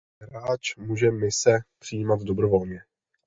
[0.31, 2.79] Hráč může mise přijímat dobrovolně.